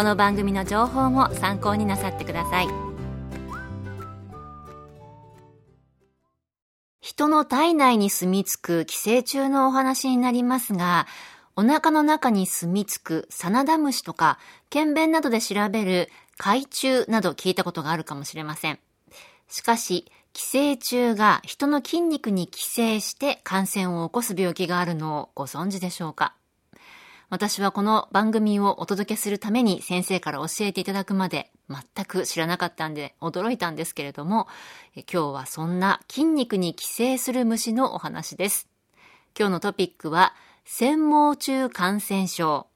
[0.00, 2.68] この番組の情報も参考になさってください。
[7.02, 11.06] 人の体内に住み着く寄生虫のお話になりますが
[11.54, 14.38] お腹の中に住み着くサナダムシとか
[14.70, 18.78] 検便などで調べる海虫など聞いたことがあるかもしれません。
[19.48, 26.39] しかし寄生虫が人の筋肉に寄生して感染を起こす病気があるのをご存知でしょうか？
[27.30, 34.48] 私はこの番組をお届けするために先生から教えていただくまで全く知らなかったんで驚いたんですけれども、
[34.96, 38.68] 今日はそんな筋肉に寄生する虫のお話です。
[39.38, 42.66] 今日のトピックは、繊毛虫感染症。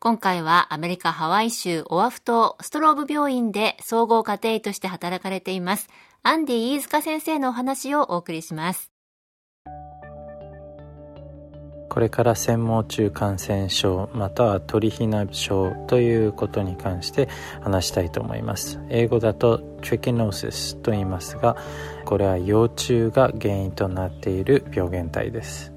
[0.00, 5.88] 今回はアメリカハワイ州オアフ島ストローブ病院で総合家庭医として働かれています
[6.22, 8.90] アンディ飯塚先生のお話をお送りします。
[11.94, 17.28] これから専門中感染症または鳥ひな症ということに関して
[17.60, 18.80] 話したいと思います。
[18.88, 21.56] 英語だとトリキノーシスと言いますが
[22.04, 25.73] これは幼虫が原因となっている病原体です。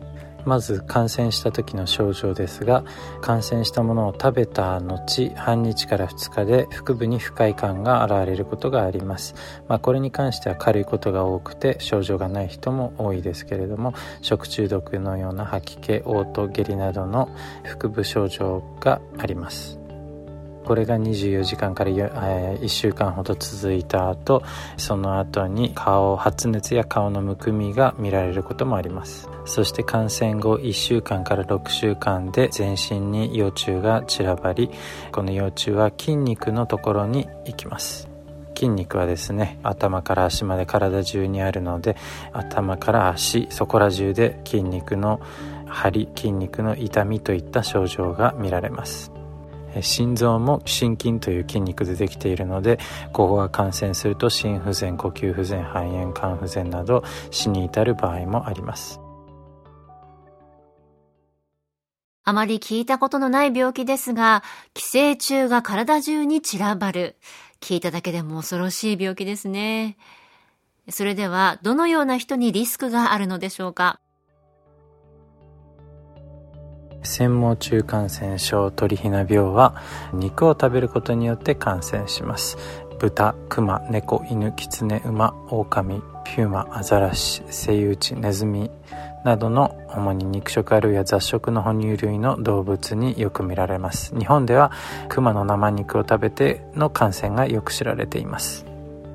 [0.47, 2.85] まず感染した時の症状ですが
[3.19, 9.35] 感染したものを食べた後半日から2日で腹部に不快感が現れることがあります、
[9.67, 17.29] まあ、これに関しては軽いことが多くて症状がない人も多いですけれども食中毒のような吐き気嘔吐下痢などの
[17.65, 19.76] 腹部症状があります。
[20.67, 24.43] これが24時間から1週間ほど続いた後
[24.75, 29.29] その後に顔発熱や顔のむくみが見られることもあります。
[29.45, 34.69] そして感染後1週間から6週間で全身に幼虫が散らばり
[35.13, 38.09] この幼虫は筋肉のところに行きます。
[38.53, 41.95] 筋肉はですね頭から足まで体中にあるので
[42.33, 45.21] 頭から足そこら中で筋肉の
[45.65, 49.16] 張り筋肉の痛みといった症状が見られます。
[49.81, 52.79] 心臓も心筋という筋肉でできているので
[53.13, 58.99] ここが感染すると心不全呼吸不全肺炎肝不全など死に至る場合もあります。
[62.23, 64.43] あまり聞いたことのない病気ですが
[64.73, 67.15] 寄生虫が体中に散らばる。
[67.61, 69.97] 聞いただけでも恐ろしい病気ですね。
[70.89, 73.99] それではどのような人にリスクがあるのでしょうか？
[77.07, 79.81] 専門中感染症鳥ひな病は
[80.13, 82.57] 肉を食べることによって感染します。
[82.99, 88.69] 豚、熊、猫、犬、キツネ、馬、狼、ピューマ、アザラシ、セイウチ、ネズミ
[89.23, 94.17] などの主に肉食あるいは雑食の哺乳類の動物によく見られます。
[94.17, 94.71] 日本では
[95.09, 98.65] 熊の生肉を食べての感染がよく知られています。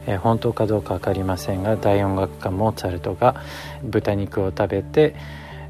[0.06, 3.36] え、本当かどうか分かりませんが大音楽家モーツァルトが
[3.84, 5.14] 豚肉を食べて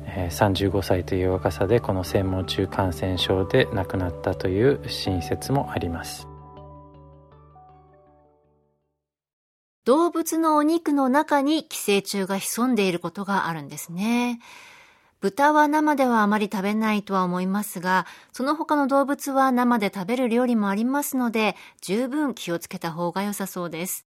[0.07, 6.29] 35歳という若さでこの専門中感染症で亡くなったという新説もあります。
[9.85, 14.39] 動物のお肉の中に寄生虫が潜んでいることがあるんですね。
[15.21, 24.07] 豚は生ではあまり食べないとは思いますが、その他の動物は生で食べる料理もありますので、十分気をつけた方が良さそうです。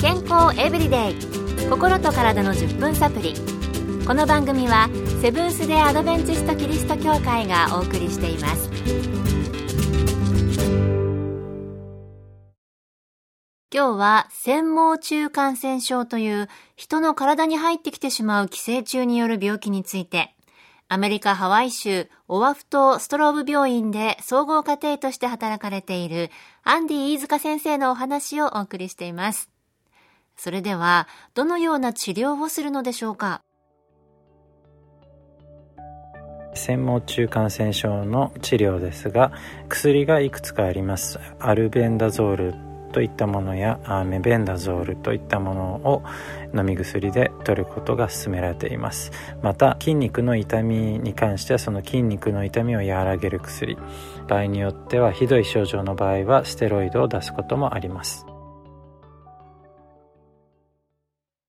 [0.00, 1.45] 健康エブリデイ。
[1.68, 3.34] 心と体の10分サプリ
[4.06, 4.88] この番組は
[5.20, 8.70] セブンス・デ・アドベンチスト・キリスト教会がお送りしています
[13.74, 20.36] 今日は繊毛虫感染症という人の体に入ってきてしまう寄生虫による病気について
[20.88, 26.30] アメリカ・ハワイ州オアフ島ストローブ病院で総合家庭として働かれている
[26.62, 29.55] アンディ飯塚先生のお話をお送りしています。
[30.36, 33.40] それでは、どのような治療をするのでしょうか？
[36.54, 39.30] 専門中感染症の治療ですが
[39.68, 41.20] 薬がいくつかあります。
[41.38, 42.54] アルベンダゾール
[42.92, 46.02] といったものやメベンダゾールといったものを
[46.56, 49.10] 飲み薬で取ることが勧められています。
[49.42, 53.76] また筋肉の痛みに関してはその筋肉の痛みを和らげる薬。
[54.26, 58.24] 場合によってはひどい症状の場合はステロイドを出すこともあります。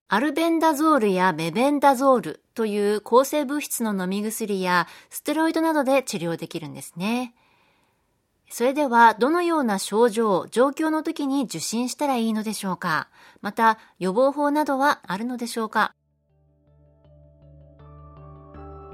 [0.10, 7.34] アルベンダゾールやメベンダゾールという抗生物質の飲み薬やステロイドなどで治療できるんですね。
[8.50, 13.10] それでは、どのような症状、状況の時に受診したらいいのでしょうか？
[13.42, 15.94] また、予防法などはあるのでしょうか？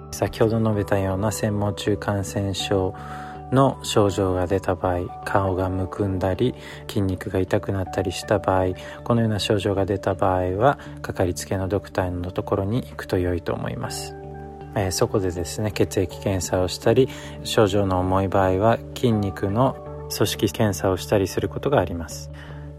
[0.09, 2.95] 先ほど述べたような専門中感染症
[3.53, 6.55] の症状が出た場合顔がむくんだり
[6.87, 8.73] 筋肉が痛くなったりした場合
[9.03, 14.15] このような症状が出た場合はかかりつけのドクターのところに行くと良いと思います、
[14.75, 17.07] えー、そこでですね血液検査をしたり
[17.43, 19.75] 症状の重い場合は筋肉の
[20.15, 22.29] 組織検査をしたりすることがあります。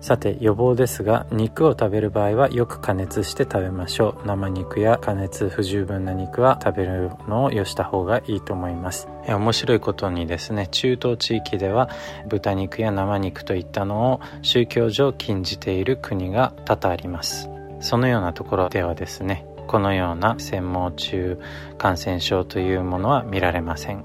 [0.05, 4.27] さて予防ですが肉を食べる場合はよく加熱して食べましょう。
[4.27, 9.09] 生肉や加熱不十分な肉は食べるのをよした方がいいと思います。
[9.27, 11.89] 面白いことにですね中東地域では
[12.29, 17.49] 豚肉や生肉といったのを宗教上禁じている国が多々あります。
[17.81, 21.41] そのようなところではですねこのような専門中
[21.79, 24.05] 感染症というものは見られません。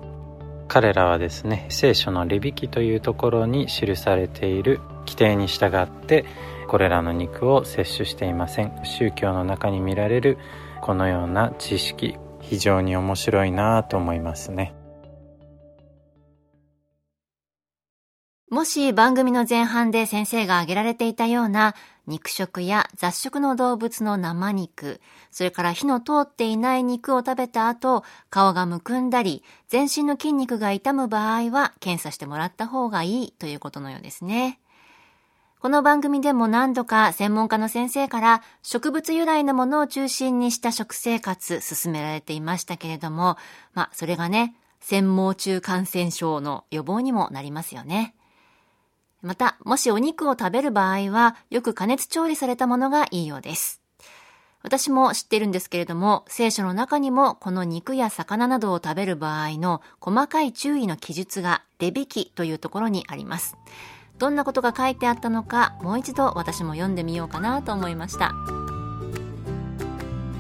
[0.70, 6.26] 彼らはですね聖書のレビキというところに記されている規定に従って
[6.68, 10.38] これらの肉を摂取していません宗教の中に見られる
[10.82, 14.76] このような知識非常に面白いなと思いますね
[18.52, 21.76] もし番組の前半で先生が挙げられていたような
[22.08, 34.60] 肉食や雑食の動物の生肉、それから火の通っていない肉を食べた後、顔がむくんだり、全身の筋肉が痛む場合は検査してもらった方がいいということのようですね。
[35.62, 43.36] この番組でも何度か専門家の先生から植物由来のものを中心にした食生活進められていましたけれども、
[43.74, 48.16] まあそれがね、専門中感染症の予防にもなりますよね。
[49.22, 53.82] また、もしお肉を食べる場合は、よく加熱調理されたものがいいようです。
[54.64, 63.58] 私も知っているんですけれども、聖書の中にもこの肉や魚などを食べる場合の細かい注意の記述がレビキというところにあります。
[64.20, 68.34] どんなことが書いてあったのか、もう一度私も読んでみようかなと思いました。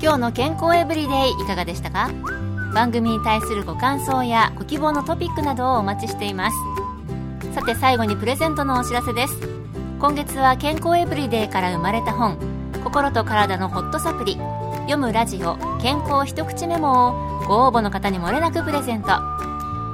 [0.02, 2.12] 今日の健康エブリデイいかがでしたか？
[2.74, 6.58] 番組に対するご感想やご希望のトピックなどをお待ちしています。
[7.54, 9.34] さて最後にプレゼントのお知らせです
[10.00, 12.38] 今月は健康エブリデイから生まれた本
[12.84, 14.36] 心と体のホットサプリ
[14.82, 19.10] 読むラジオ健康一口メモをご応募の方にもれなくプレゼント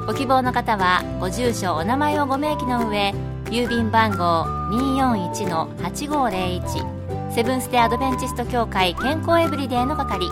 [0.05, 3.13] ご希望の方はご住所お名前をご明記の上
[3.45, 10.25] 郵便番号241-8501セブンス・テ・アドベンチスト協会健康エブリデイの係。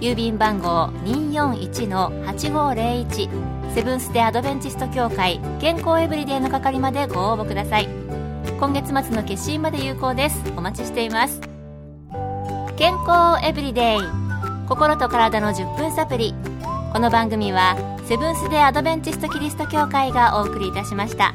[0.00, 7.88] 郵便番号241-8501セブンス・デ・アドベンチスト協会健康エブリデイの係までご応募ください。
[8.60, 10.42] 今月末の決心まで有効です。
[10.56, 11.40] お待ちしています。
[12.76, 14.00] 健康エブリデイ。
[14.68, 16.34] 心と体の10分サプリ。
[16.92, 21.34] この番組はセブンス・デ・アドベンチスト・キリスト教会がお送りいたしました。